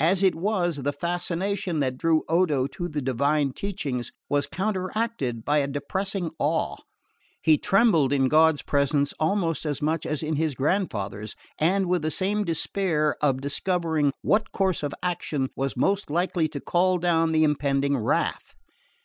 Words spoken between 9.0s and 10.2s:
almost as much as